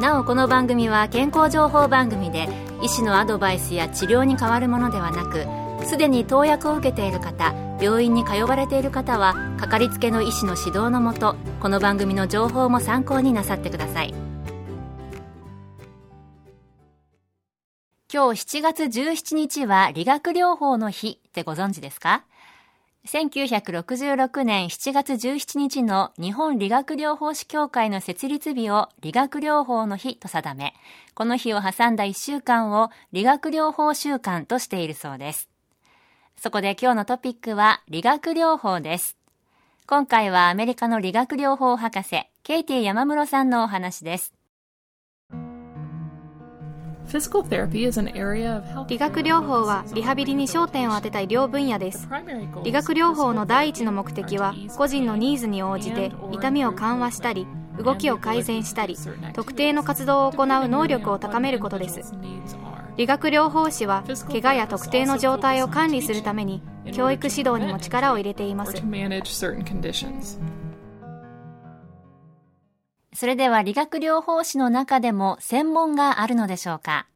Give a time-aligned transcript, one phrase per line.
[0.00, 2.48] なおこの番組は健康情報番組で
[2.82, 5.46] 医師のアドバイスや治療に変わるものではなく
[5.86, 14.14] すでに投薬を受けている方病院に通われている方はかかりつけの医師の指導のもとこの番組の情報も参考になさってください。
[18.12, 22.24] 今日7月17日は理学療法の日ってご存知ですか？
[23.06, 30.74] 1966年7月17日の日本理学療法士協会の設立日を理学療法の日と定め、
[31.14, 35.48] この日を挟んだ1週間を理学療法週間としているそうです。
[36.36, 39.16] そこで今日のトピックは理学療法です。
[39.86, 44.35] 今回はアメリカの理学療法博士、ケイティ山室さんのお話です。
[48.88, 52.08] 理学療法はリハビリに焦点を当てた医療分野です。
[52.64, 57.46] 理学療法の第一の目的は個人のニーズに応じて痛みを緩和したり
[57.78, 58.96] 動きを改善したり
[59.34, 62.14] 特定の活動を行う能力を高めることです。
[62.96, 66.62] 理学療法士は怪我や特定の状態を管理するために
[66.92, 68.72] 教育指導にも力を入れています
[73.16, 77.08] それでは理学療法士の中でも専門があるのでしょうか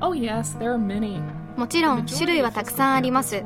[0.00, 1.20] ？Oh, yes, there are many.
[1.56, 3.42] もちろん種類はたくさんあります。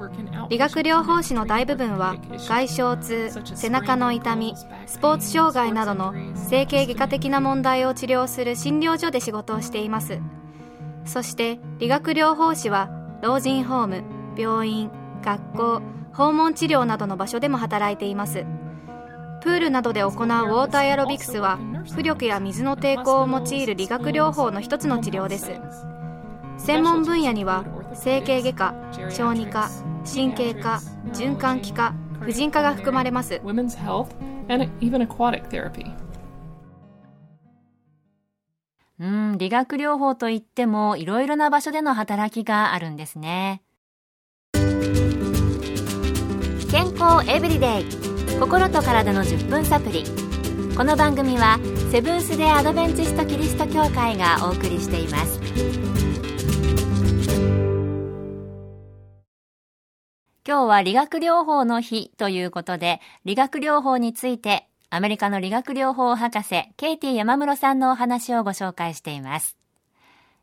[0.51, 10.21] 理学療法士の大部分は外傷痛背中の痛みスポーツ障害などの整形外科的な問題を治療する診療所で仕事をしています。
[11.07, 12.91] そして理学療法士は
[13.23, 14.05] 老人ホーム
[14.37, 14.91] 病院
[15.23, 18.45] 学校訪問治療などの場所でも働いています
[19.41, 25.51] プールなどで行うウォーターエアロビクスは浮力や水の抵抗を用いる理学療法の一つの治療です。
[26.59, 27.65] 専門分野には
[27.95, 28.75] 整形外科
[29.11, 29.71] 小児科
[30.05, 30.81] 神経科
[31.13, 33.41] 循環器科婦人科が含まれます。
[38.99, 43.63] うん理学療法といってもいろいろな場所での働きがあるんですね。
[46.71, 48.10] 健康エブリデイ
[48.41, 50.03] 心と体の10分サプリ。
[50.75, 51.59] この番組は
[51.93, 55.39] セブンス・デ・アドベンチスト・キリスト教会がお送りしています。
[60.49, 69.59] 今日は理学療法の日ということで理学療法についてアメリカの理学療法博士ケイティ山室さんのお話をご紹介しています。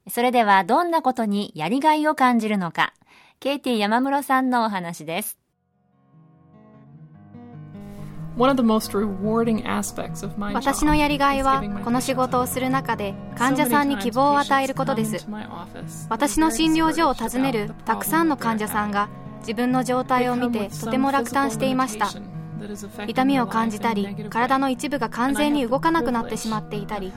[0.08, 2.94] それではどんなことにやりがいを感じるのか
[3.40, 5.40] ケイティ山室さんのお話です。
[10.54, 15.28] 私のやりがいはこの仕事をする中で患者さんに希望を与えることです。
[16.10, 19.10] 私の診療所を訪ねるたくさんの患者さんが
[19.40, 22.10] 自分の状態を見てとても落胆していました。
[23.08, 27.14] 痛みを感じたり体の一部が完全に動かなくなってしまっていたり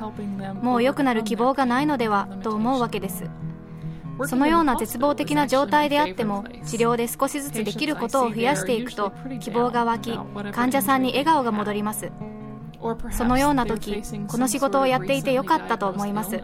[0.62, 3.25] もう良くなる希望がないのではと思うわけです
[4.26, 10.19] そのような絶望的な状態であっても治療で少しずつできることを増やしていくと希望が湧き
[10.53, 12.10] 患者さんに笑顔が戻ります。
[13.10, 16.42] そのような時この仕事をやっていてよかったと思います。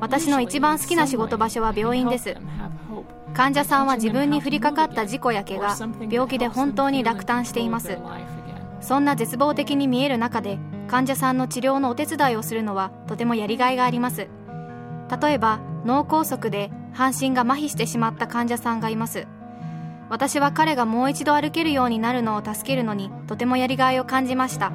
[0.00, 2.36] 私の一番好きな仕事場所は病院です。
[3.32, 5.76] 患者さんは自分に降りかかった事故や怪我
[6.10, 7.98] 病気で本当に落胆しています。
[8.80, 10.58] そんな絶望的に見える中で
[10.88, 14.28] 患者さんの治療のお手伝いをするのはとてもやりがいがあります。
[15.22, 19.26] 例えば脳梗塞で半身が麻痺してしまった患者さんがいます。
[20.08, 24.72] 私は彼がもう一度歩けるようになるのを助けるのにとてもやりがいを感じました。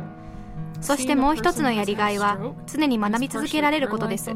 [0.82, 2.38] そしてもう一つのやりがいは
[2.68, 4.32] 常に学び続けられることです。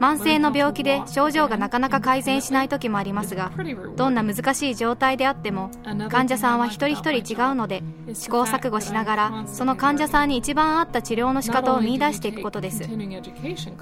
[0.00, 3.50] 慢性の病気で症状がなかなか改善しない時もありますが
[3.96, 5.70] どんな難しい状態であっても
[6.08, 12.84] 患者さんは一人一人違うので試行錯誤しながらその患者さんに一番合った治療の仕方を見出していくことです。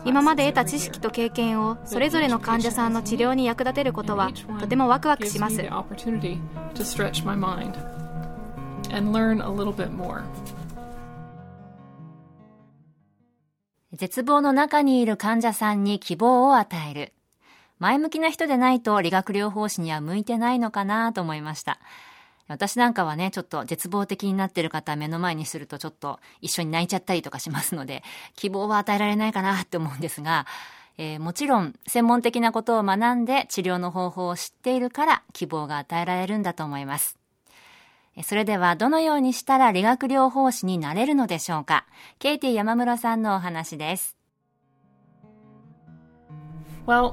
[0.05, 4.31] 今まで得た知識と経験をそれぞれの患者さんの治療に役立てることは
[4.61, 5.63] とてもワクワクします。
[13.93, 17.13] 絶望の中にいる患者さんに希望を与える。
[17.79, 21.79] 前向きな人でないと理学療法士には向いてないのかなと思いました。
[22.49, 28.03] 私なんかはね、ちょっと絶望的になっている方目の前にするとちょっと一緒に泣いちゃったりとかしますので、
[28.35, 30.47] 希望は与えられないかなって思うんですが、
[30.99, 37.19] えー、もちろん専門的なことを学んで治療の方法を知っているから希望が与えられるんだと思います。
[38.23, 41.87] それではどのようにしたら理学療法士になれるのでしょうか？
[42.19, 44.17] ケイティ山室さんのお話です。
[46.87, 47.13] ア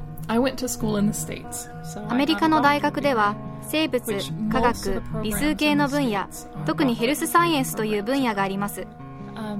[2.15, 4.19] メリカの大学では生物、
[4.51, 6.27] 科学、理数系の分野、
[6.65, 8.85] 特にヘルスサイエンスという分野があります。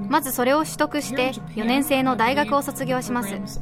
[0.08, 3.60] まずそれを取得して4年生の大学を卒業します。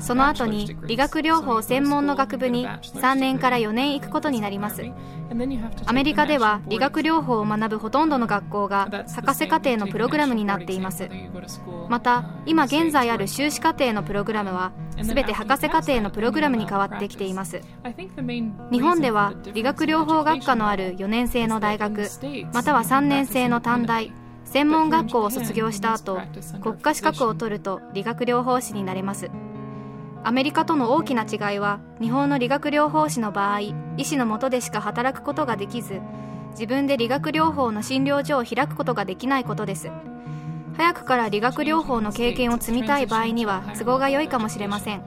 [0.00, 4.84] その後に理学療法専門の学部に3年から4年行くことになります。
[5.86, 11.08] アメリカでは理学療法を学ぶほとんどの学校が博士課程のプログラムになっています。
[11.88, 17.60] また今現在ある修士課程のプログラムは全て博士課程のプログラムに変わってきています。
[18.70, 22.08] 日本では理学療法学科のある4年生の大学
[22.52, 24.12] または3年生の短大
[24.44, 26.18] 専門学校を卒業した後
[26.60, 29.30] 国家資格を取ると理学療法士になれます。
[30.22, 33.74] アメリカとの大きな違いは日本の理学療法士の場合医
[34.04, 36.00] 師のもとでしか働くことができず
[36.52, 39.90] 自分で理学療法の診療所を開くことができないことです。
[40.76, 45.02] 早くから理学療法の経験を積みたい場合には都合が良いかもしれません。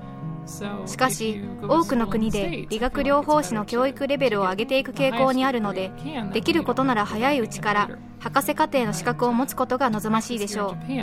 [0.86, 5.92] しかし多くの国で理学療法士の教育レベルを上げていく傾向にあるので
[6.34, 7.90] できることなら早いうちから
[8.20, 10.94] 博士課程の資格を持つことが望ましいでしょう。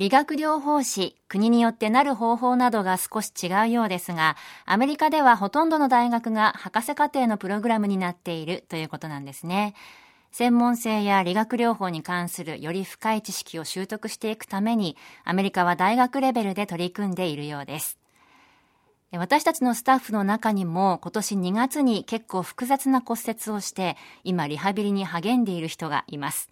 [0.00, 9.74] 理学療法士、国によってなる方法などが少し違うようですが、アメリカではほとんどの大学が博士課程のプログラムになっているということなんですね。
[10.32, 17.98] 専門性や理学療法に関するより深い知識を習得していくために、アメリカは大学レベルで取り組んでいるようです。
[19.12, 26.48] 私たちのスタッフの中にも今年2月に結構複雑な骨折をして今リハビリに励んでいる人がいます。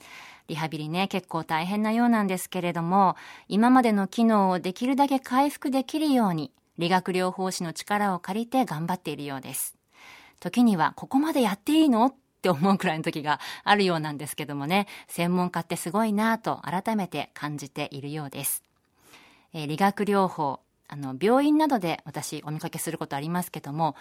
[0.48, 3.16] リハビリね、結構大変なようなんですけれども、
[3.48, 9.76] 今までの機能をできるだけ回復できるように、理学療法士の力を借りて頑張っているようです。
[10.40, 12.06] 時には、ここまでやっていいの？
[12.06, 18.62] って思うくらいの時があるようなんですけどもね、専門家ってすごいなぁと改めて感じているようです。
[19.52, 23.96] えー、理学療法、あの、病院などで私お見かけすることありますけども、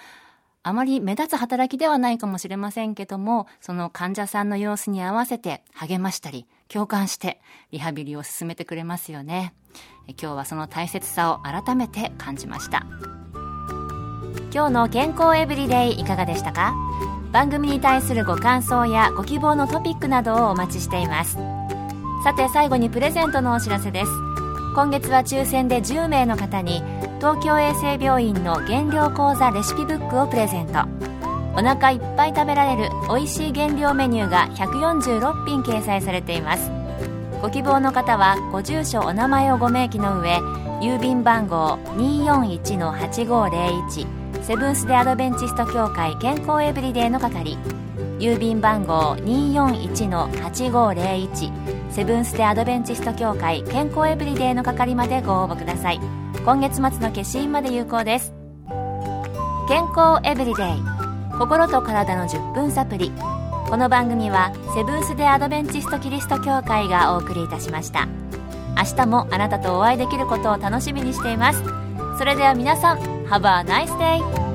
[0.67, 7.39] あまり目立つ働きではないかもしれませんけども、その患者さんの様子に合わせて励ましたり、共感して
[7.71, 9.53] リハビリを進めてくれますよね。
[10.07, 12.85] 今日はその大切さを改めて感じました。
[14.53, 16.75] 今日の健康エブリデイいかがでしたか？
[17.31, 21.37] 番組に対するご感想やご希望のトピックなどをお待ちしています。
[22.25, 24.11] さて最後にプレゼントのお知らせです。
[24.75, 26.83] 今月は抽選で10名の方に
[27.17, 30.81] 東京衛生病院の減量講座レシピブックをプレゼント。
[31.55, 36.69] お腹いっぱい食べられる美味しい減量メニューが146品掲載されています。
[37.41, 40.37] ご希望の方はご住所お名前をご明記の上
[40.79, 44.05] 郵便番号241-8501
[44.43, 47.57] セブンス・デ・アドベンチスト協会健康エブリデイの係。
[48.19, 56.26] 郵便番号241-8501セブンス・デ・アドベンチスト協会健康エブリデイの係までご応募ください。
[56.47, 58.33] 今月末の消印まで有効です。
[59.67, 61.37] 健康エブリデイ。
[61.37, 63.11] 心と体の10分サプリ。
[63.69, 68.07] この番組はセブンス・デ・アドベンチスト・キリスト教会がお送りいたしました。
[68.77, 71.61] 明日もあなたとお会いできることを楽しみにしています。
[72.17, 74.46] それでは皆さん Have a nice day!